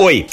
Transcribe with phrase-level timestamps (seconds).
[0.00, 0.26] Oi!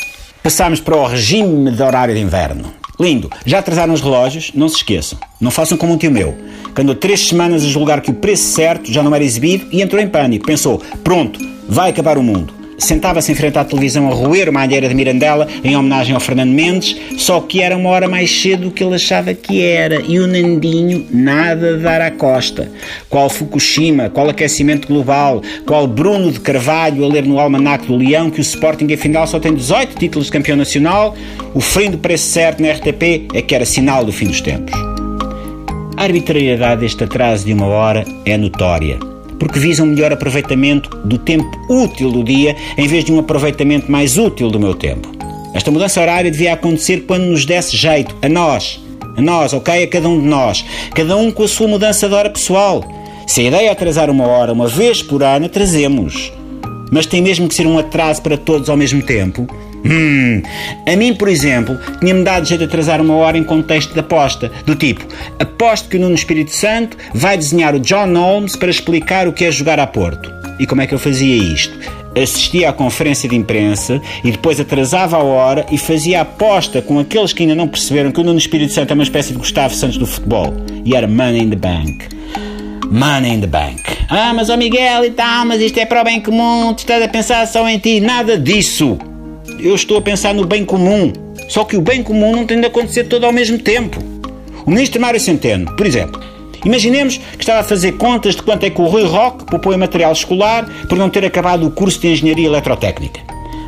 [0.43, 2.71] Passámos para o regime de horário de inverno.
[2.99, 3.31] Lindo.
[3.47, 4.51] Já atrasaram os relógios?
[4.53, 5.17] Não se esqueçam.
[5.41, 6.37] Não façam como um tio meu,
[6.75, 9.81] que andou três semanas a julgar que o preço certo já não era exibido e
[9.81, 10.45] entrou em pânico.
[10.45, 14.87] Pensou, pronto, vai acabar o mundo sentava-se em frente à televisão a roer uma alheira
[14.87, 18.71] de Mirandela em homenagem ao Fernando Mendes, só que era uma hora mais cedo do
[18.71, 20.01] que ele achava que era.
[20.01, 22.71] E o Nandinho nada dar à costa.
[23.09, 28.29] Qual Fukushima, qual aquecimento global, qual Bruno de Carvalho a ler no Almanac do Leão
[28.29, 31.15] que o Sporting afinal só tem 18 títulos de campeão nacional,
[31.53, 34.73] o fim do preço certo na RTP é que era sinal do fim dos tempos.
[35.97, 41.17] A arbitrariedade deste atraso de uma hora é notória porque visa um melhor aproveitamento do
[41.17, 45.11] tempo útil do dia em vez de um aproveitamento mais útil do meu tempo.
[45.53, 48.83] Esta mudança horária devia acontecer quando nos desse jeito, a nós.
[49.15, 49.83] A nós, ok?
[49.83, 50.65] A cada um de nós.
[50.93, 52.83] Cada um com a sua mudança de hora pessoal.
[53.25, 56.31] Se a ideia é atrasar uma hora uma vez por ano, trazemos.
[56.91, 59.47] Mas tem mesmo que ser um atraso para todos ao mesmo tempo?
[59.85, 60.41] Hum,
[60.91, 64.51] a mim, por exemplo, tinha-me dado jeito de atrasar uma hora em contexto de aposta,
[64.65, 65.05] do tipo,
[65.39, 69.45] aposto que o Nuno Espírito Santo vai desenhar o John Holmes para explicar o que
[69.45, 70.33] é jogar a Porto.
[70.59, 71.77] E como é que eu fazia isto?
[72.19, 77.33] Assistia à conferência de imprensa e depois atrasava a hora e fazia aposta com aqueles
[77.33, 79.97] que ainda não perceberam que o Nuno Espírito Santo é uma espécie de Gustavo Santos
[79.97, 80.55] do futebol.
[80.83, 82.07] E era Money in the Bank.
[82.89, 83.83] Money in the Bank.
[84.09, 86.79] Ah, mas o oh Miguel e tal, mas isto é para o bem comum, tu
[86.79, 87.99] estás a pensar só em ti.
[87.99, 88.97] Nada disso
[89.59, 91.11] eu estou a pensar no bem comum.
[91.49, 93.99] Só que o bem comum não tem de acontecer todo ao mesmo tempo.
[94.65, 96.19] O ministro Mário Centeno, por exemplo,
[96.65, 99.77] imaginemos que estava a fazer contas de quanto é que o Rui Roque poupou em
[99.77, 103.19] material escolar por não ter acabado o curso de Engenharia Eletrotécnica.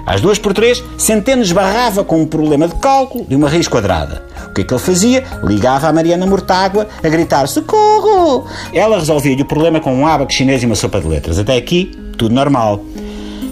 [0.08, 4.24] Às duas por três, Centeno esbarrava com um problema de cálculo de uma raiz quadrada.
[4.50, 5.24] O que é que ele fazia?
[5.44, 8.46] Ligava a Mariana Mortágua a gritar socorro!
[8.74, 11.38] Ela resolvia-lhe o problema com um abaco chinês e uma sopa de letras.
[11.38, 12.82] Até aqui, tudo normal.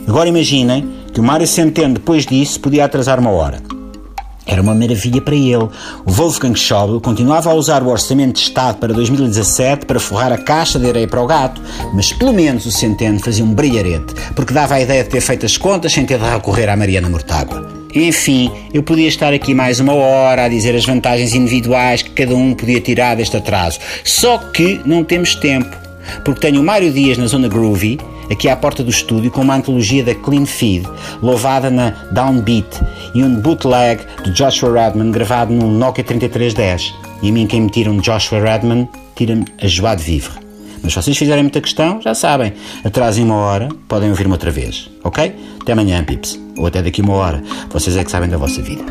[0.08, 3.62] Agora imaginem que o Mário Centeno, depois disso, podia atrasar uma hora.
[4.46, 5.70] Era uma maravilha para ele.
[6.06, 10.38] O Wolfgang Schäuble continuava a usar o Orçamento de Estado para 2017 para forrar a
[10.38, 11.62] caixa de areia para o gato,
[11.94, 15.46] mas pelo menos o Centeno fazia um brilharete, porque dava a ideia de ter feito
[15.46, 17.66] as contas sem ter de recorrer à Mariana Mortágua.
[17.96, 22.36] Enfim, eu podia estar aqui mais uma hora a dizer as vantagens individuais que cada
[22.36, 23.80] um podia tirar deste atraso.
[24.04, 25.78] Só que não temos tempo,
[26.26, 28.00] porque tenho o Mário Dias na zona groovy
[28.32, 30.88] aqui à porta do estúdio com uma antologia da Clean Feed,
[31.22, 32.68] louvada na Downbeat,
[33.14, 36.94] e um bootleg de Joshua Redman gravado no Nokia 3310.
[37.22, 40.46] E a mim quem me tira um Joshua Redman, tira-me a joie de vivre.
[40.84, 42.54] Mas se vocês fizerem muita questão, já sabem,
[42.84, 45.36] atrasem uma hora, podem ouvir-me outra vez, ok?
[45.62, 46.40] Até amanhã, pips.
[46.58, 47.44] Ou até daqui uma hora.
[47.72, 48.84] Vocês é que sabem da vossa vida.